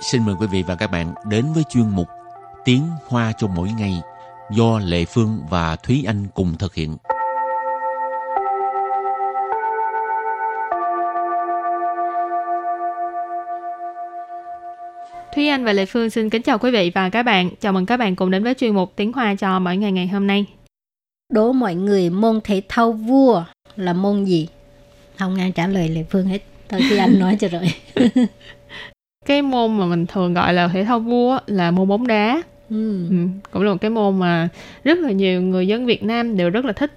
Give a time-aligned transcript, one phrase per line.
[0.00, 2.08] xin mời quý vị và các bạn đến với chuyên mục
[2.64, 4.00] Tiếng Hoa cho mỗi ngày
[4.50, 6.96] do Lệ Phương và Thúy Anh cùng thực hiện.
[15.34, 17.50] Thúy Anh và Lệ Phương xin kính chào quý vị và các bạn.
[17.60, 20.06] Chào mừng các bạn cùng đến với chuyên mục Tiếng Hoa cho mỗi ngày ngày
[20.06, 20.46] hôm nay.
[21.32, 23.44] Đố mọi người môn thể thao vua
[23.76, 24.48] là môn gì?
[25.18, 26.42] Không ai trả lời Lệ Phương hết.
[26.68, 27.72] Thôi Thúy Anh nói cho rồi.
[29.26, 32.42] cái môn mà mình thường gọi là thể thao vua là môn bóng đá.
[32.70, 33.08] Ừ.
[33.10, 33.16] Ừ,
[33.50, 34.48] cũng là một cái môn mà
[34.84, 36.92] rất là nhiều người dân Việt Nam đều rất là thích.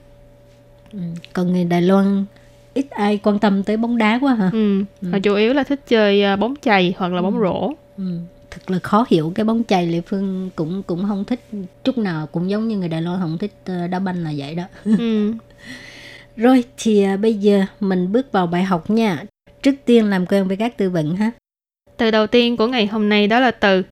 [0.94, 1.00] Ừ.
[1.34, 2.26] Còn người Đài Loan
[2.74, 4.50] ít ai quan tâm tới bóng đá quá hả?
[4.54, 4.84] Ừ.
[5.02, 5.12] ừ.
[5.12, 7.42] Họ chủ yếu là thích chơi à, bóng chày hoặc là bóng ừ.
[7.42, 7.72] rổ.
[7.98, 8.20] Ừ.
[8.52, 11.40] Thật là khó hiểu cái bóng chày Lệ Phương cũng cũng không thích
[11.84, 14.56] chút nào cũng giống như người Đài Loan không thích ờ, đá banh là vậy
[14.56, 14.64] đó.
[14.86, 15.34] Ừ.
[16.36, 19.24] Rồi thì à, bây giờ mình bước vào bài học nha.
[19.62, 21.32] Trước tiên làm quen với các từ vựng ha.
[22.00, 23.84] Từ đầu tiên của ngày hôm nay đó là từ.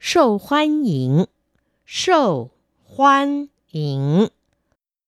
[0.00, 1.24] Sâu hoan yỉnh.
[1.86, 2.50] Sâu
[2.84, 4.26] hoan yỉnh.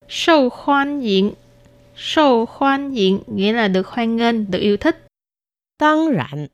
[0.09, 1.33] Sâu hoan yỉnh.
[1.97, 5.07] Sâu hoan yỉnh nghĩa là được hoan nghênh, được yêu thích.
[5.79, 6.47] Tăng rạn.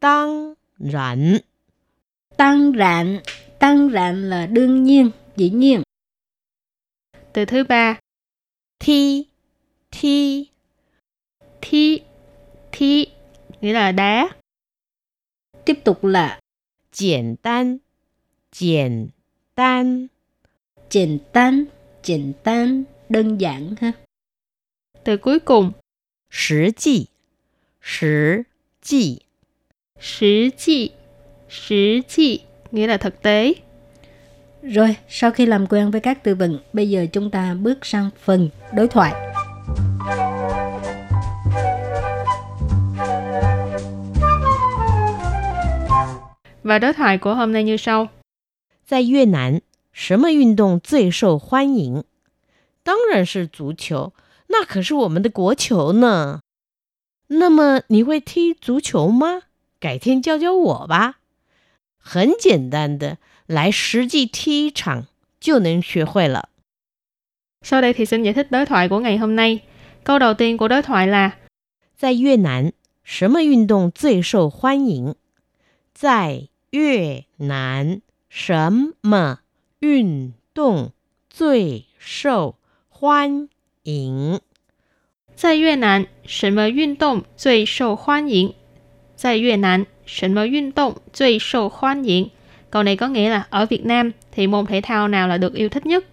[0.00, 1.38] Tăng rạn.
[2.36, 3.20] Tăng rạn.
[3.58, 5.82] Tăng rạn là đương nhiên, dĩ nhiên.
[7.32, 7.98] Từ thứ ba.
[8.78, 9.26] Thi.
[9.90, 10.46] Thi.
[11.60, 12.00] Thi.
[12.72, 13.06] Thi
[13.60, 14.28] nghĩa là đá
[15.65, 16.39] Tiếp tục là
[16.91, 17.79] 简单，
[18.51, 19.09] 简
[19.55, 20.07] 单，
[20.89, 21.65] 简单，
[22.01, 23.91] 简单，đơn giản ha.
[25.03, 25.71] Từ cuối cùng,
[26.29, 27.07] 实际，
[27.81, 28.45] 实
[28.81, 29.21] 际，
[29.99, 30.91] 实际，
[31.49, 32.39] 实际
[32.71, 33.53] nghĩa là thực tế.
[34.63, 38.09] Rồi, sau khi làm quen với các từ vựng, bây giờ chúng ta bước sang
[38.17, 39.13] phần đối thoại.
[46.65, 48.09] Và đối thoại của hôm nay như sau.
[48.85, 52.03] 在越南，什么运动最受欢迎？
[52.83, 54.13] 当然是足球，
[54.47, 56.41] 那可是我们的国球呢。
[57.27, 59.43] 那么你会踢足球吗？
[59.79, 61.19] 改天教教我吧。
[61.97, 63.17] 很简单的，
[63.47, 65.07] 来实际踢一场
[65.39, 66.49] 就能学会了。
[67.61, 69.63] Sau đây thì xin giải thích đối thoại của ngày hôm nay.
[70.03, 71.31] Câu đầu tiên của đối thoại là
[71.95, 72.73] 在越南，
[73.03, 75.15] 什么运动最受欢迎？
[75.93, 79.39] 在 越南什么
[79.79, 80.91] 运动
[81.29, 82.55] 最受
[82.89, 83.49] 欢
[83.83, 84.39] 迎？
[85.35, 88.53] 在越南什么运动最受欢迎？
[89.15, 92.29] 在越南什么运动最受欢迎？
[92.69, 95.69] Câu này có nghĩa là ở Việt Nam thì môn thể thao nào là được yêu
[95.69, 96.05] thích nhất?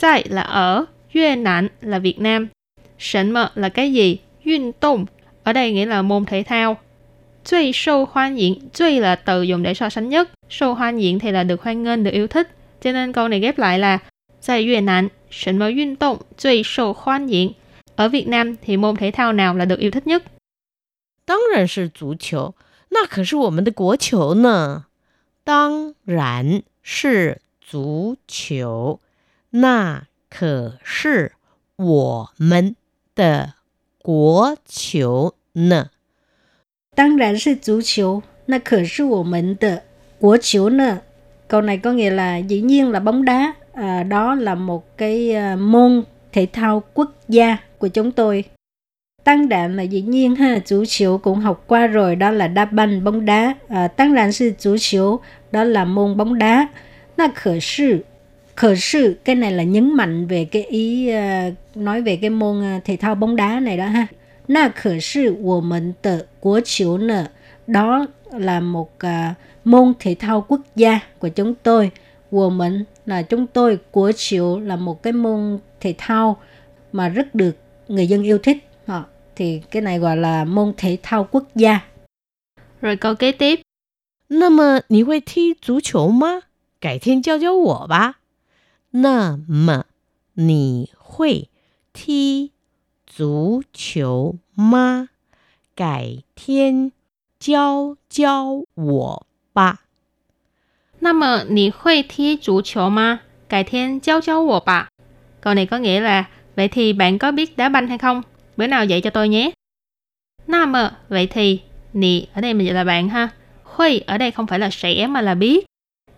[0.00, 2.48] Tại là ở, Việt Nam là Việt Nam.
[2.98, 4.18] Sẩn mờ là cái gì?
[4.44, 5.06] Yun tông
[5.42, 6.78] ở đây nghĩa là môn thể thao.
[7.44, 12.04] 最受欢迎, 最 là từ dùng để so sánh nhất, 受欢迎 thì là được hoan nghênh,
[12.04, 12.48] được yêu thích.
[12.80, 13.98] Cho nên câu này ghép lại là
[14.40, 17.54] 在越南什么运动最受欢迎?
[17.96, 20.22] Ở Việt Nam thì môn thể thao nào là được yêu thích nhất?
[21.24, 22.54] 当然是足球，
[22.90, 24.84] 那可是我们的国球呢。
[25.44, 29.00] 当然是足球，
[29.50, 31.32] 那可是
[31.76, 32.76] 我们
[33.14, 33.54] 的
[33.98, 35.90] 国球呢。
[36.97, 38.21] Đương nhiên là 足球,
[41.47, 45.35] Câu này có nghĩa là dĩ nhiên là bóng đá, à, đó là một cái
[45.35, 48.43] à, môn thể thao quốc gia của chúng tôi.
[49.23, 52.65] Tăng đạn là dĩ nhiên ha, chủ chiếu cũng học qua rồi, đó là đá
[52.65, 53.55] banh bóng đá.
[53.67, 55.19] À, tăng đạn sư chủ chiếu,
[55.51, 56.67] đó là môn bóng đá.
[57.17, 58.03] Nó khở sư,
[58.55, 62.63] khở sư, cái này là nhấn mạnh về cái ý à, nói về cái môn
[62.85, 64.07] thể thao bóng đá này đó ha.
[64.46, 67.28] 那可是我们的国球呢.
[67.66, 71.90] Đó là một uh, môn thể thao quốc gia của chúng tôi.
[72.30, 76.36] Women là chúng tôi, của chiều là một cái môn thể thao
[76.92, 77.56] mà rất được
[77.88, 78.68] người dân yêu thích.
[78.86, 79.04] À,
[79.36, 81.80] thì cái này gọi là môn thể thao quốc gia.
[82.80, 83.60] Rồi câu kế tiếp.
[84.30, 86.42] 那么你会踢足球吗？
[86.80, 88.20] 改天教教我吧。
[88.90, 89.84] 那么
[90.34, 91.48] 你会
[91.92, 92.51] 踢
[93.12, 95.08] 足球吗？
[95.74, 96.92] 改天
[97.38, 99.80] 教教我吧。
[101.00, 103.20] 那么你会踢足球吗？
[103.48, 104.88] 改天教教我吧。
[105.40, 106.24] Câu này có nghĩa là
[106.56, 108.22] vậy thì bạn có biết đá banh hay không?
[108.56, 109.50] Bữa nào dạy cho tôi nhé.
[110.46, 111.60] Nam mà vậy thì
[111.92, 113.28] nì ở đây mình là bạn ha.
[113.64, 115.66] Huy ở đây không phải là sẽ mà là biết.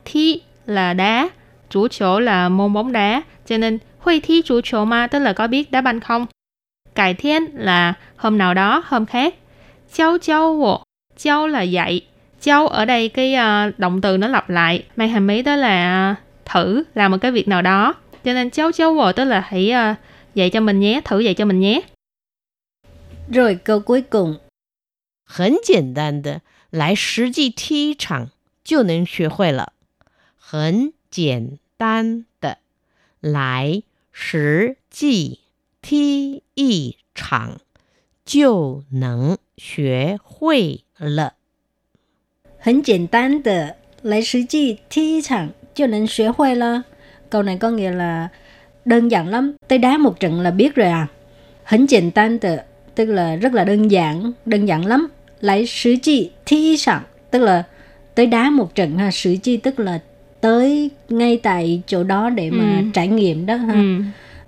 [0.04, 1.28] Thi là đá,
[1.70, 5.32] chủ chỗ là môn bóng đá, cho nên Huy thi chủ chỗ ma tức là
[5.32, 6.26] có biết đá banh không?
[6.94, 9.34] Cải thiên là hôm nào đó, hôm khác.
[9.92, 10.82] Giáo giáo wo,
[11.16, 12.02] giáo là dạy,
[12.40, 16.14] Cháu ở đây cái uh, động từ nó lặp lại, mang hàm ý đó là
[16.44, 17.94] thử làm một cái việc nào đó.
[18.24, 19.96] Cho nên cháu cháu wo tức là hãy uh,
[20.34, 21.80] dạy cho mình nhé, thử dạy cho mình nhé.
[23.28, 24.38] Rồi câu cuối cùng,
[25.24, 26.40] 很简单的，
[26.70, 28.30] 来实际踢一场
[28.64, 29.72] 就能学会了。
[30.36, 32.58] 很简单的，
[33.20, 33.82] 来
[34.12, 35.40] 实际
[35.84, 37.58] 踢一场
[38.24, 41.34] 就能学会了。
[42.58, 46.84] 很简单的，来实际踢一场就能学会了.
[47.30, 48.28] Câu này có nghĩa là
[48.84, 51.08] đơn giản lắm, tới đá một trận là biết rồi à.
[51.64, 55.08] Hẳn简单的 tức là rất là đơn giản, đơn giản lắm.
[55.40, 57.64] Lại sử chi thi sẵn, tức là
[58.14, 60.00] tới đá một trận ha, sử chi tức là
[60.40, 62.90] tới ngay tại chỗ đó để mà Ừ.
[62.92, 63.74] trải nghiệm đó ha.
[63.74, 64.02] Ừ.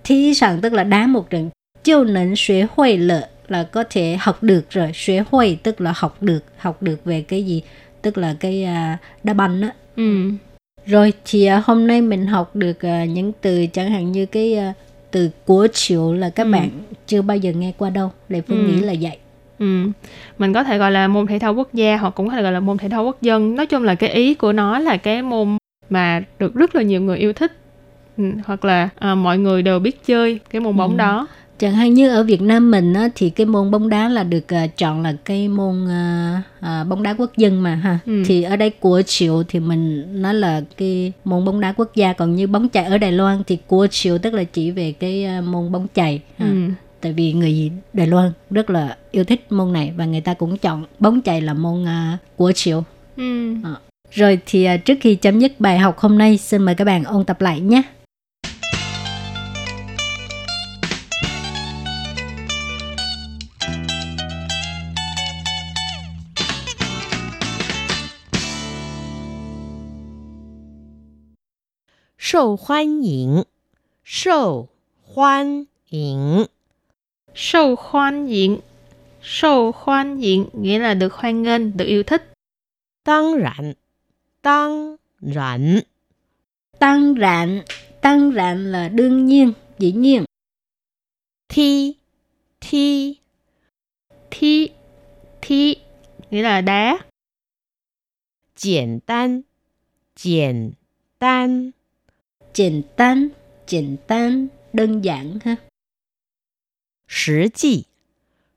[0.07, 1.49] Thi sẵn tức là đá một trận.
[1.83, 4.91] Chiêu nấn xuế huệ lợ là có thể học được rồi.
[4.93, 7.61] Xuế huệ tức là học được, học được về cái gì?
[8.01, 9.71] Tức là cái à, đá banh á.
[9.95, 10.31] Ừ.
[10.85, 14.53] Rồi thì à, hôm nay mình học được à, những từ chẳng hạn như cái
[14.57, 14.73] à,
[15.11, 16.51] từ của chiều là các Ừ.
[16.51, 16.69] bạn
[17.07, 18.11] chưa bao giờ nghe qua đâu.
[18.29, 18.71] Lệ Phương Ừ.
[18.71, 19.17] nghĩ là vậy.
[19.59, 19.65] Ừ.
[20.37, 22.51] Mình có thể gọi là môn thể thao quốc gia hoặc cũng có thể gọi
[22.51, 23.55] là môn thể thao quốc dân.
[23.55, 25.57] Nói chung là cái ý của nó là cái môn
[25.89, 27.51] mà được rất là nhiều người yêu thích.
[28.17, 28.23] Ừ.
[28.45, 30.97] Hoặc là à, mọi người đều biết chơi cái môn bóng Ừ.
[30.97, 31.27] đó.
[31.59, 34.53] Chẳng hạn như ở Việt Nam mình á, thì cái môn bóng đá là được
[34.53, 37.99] à, chọn là cái môn à, à, bóng đá quốc dân mà ha.
[38.05, 38.23] Ừ.
[38.25, 42.13] Thì ở đây của chiều thì mình nói là cái môn bóng đá quốc gia
[42.13, 45.25] còn như bóng chày ở Đài Loan thì của chiều tức là chỉ về cái
[45.25, 46.21] à, môn bóng chày.
[46.37, 46.45] Ha.
[46.45, 46.53] Ừ.
[47.01, 50.57] Tại vì người Đài Loan rất là yêu thích môn này và người ta cũng
[50.57, 52.83] chọn bóng chày là môn à, của chiều.
[53.17, 53.53] Ừ.
[54.11, 57.03] Rồi thì à, trước khi chấm dứt bài học hôm nay xin mời các bạn
[57.03, 57.81] ôn tập lại nhé.
[72.26, 73.44] 受欢迎，
[74.04, 74.68] 受
[75.02, 76.48] 欢迎，
[77.34, 78.60] Sâu hoan yến.
[79.22, 82.32] Sâu hoan yến nghĩa là được hoan nghênh, được yêu thích.
[83.04, 83.74] 当然，
[84.42, 85.82] 当然，
[86.78, 87.62] Tăng rạn,
[88.00, 90.24] tăng rạn là đương nhiên, dĩ nhiên.
[91.48, 91.96] 踢
[92.60, 93.18] 踢
[94.30, 94.70] Thi,
[95.40, 95.76] thi
[96.30, 96.98] nghĩa là đá.
[98.56, 99.42] 简单，
[100.14, 100.72] 简
[101.18, 101.72] 单，
[102.56, 103.30] 简单,
[103.66, 105.58] 简单, đơn giản ha.
[107.06, 107.86] 实际，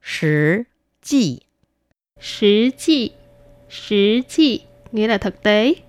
[0.01, 0.65] 实
[1.01, 1.43] 际，
[2.19, 3.11] Sử chi,
[3.69, 4.61] sử chi
[4.91, 5.83] nghĩa là thực tế.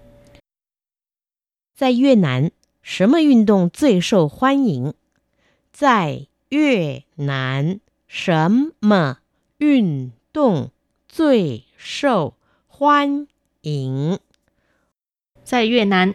[1.75, 2.50] 在越南，
[2.83, 4.94] 什么运动最受欢迎？
[5.73, 9.19] 在越南，什么
[9.59, 10.71] 运动
[11.09, 12.35] 最受
[12.67, 13.27] 欢
[13.62, 14.19] 迎？
[15.49, 16.15] Tại Việt Nam,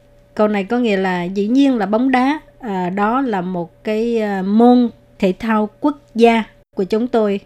[0.40, 2.40] Câu này có nghĩa là dĩ nhiên là bóng đá.
[2.58, 6.44] À, đó là một cái à, môn thể thao quốc gia
[6.76, 7.40] của chúng tôi.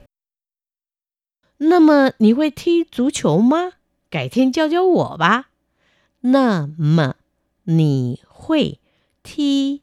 [1.59, 3.73] 那么你会踢足球吗？
[4.09, 5.51] 改天教教我吧。
[6.23, 7.17] 那么
[7.65, 8.79] 你会
[9.23, 9.83] 踢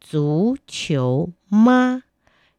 [0.00, 2.02] 足球吗？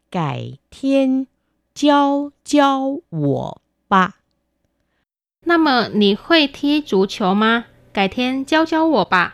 [0.09, 1.27] 改天
[1.75, 4.15] 教教我吧。
[5.41, 7.65] 那么你会踢足球吗？
[7.93, 9.33] 改天教教我吧.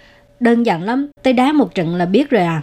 [0.41, 2.61] đơn giản lắm, tới đá một trận là biết rồi à.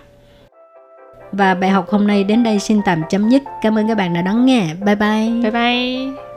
[1.32, 3.42] Và bài học hôm nay đến đây xin tạm chấm dứt.
[3.62, 4.74] Cảm ơn các bạn đã đón nghe.
[4.84, 5.30] Bye bye.
[5.42, 6.27] Bye bye.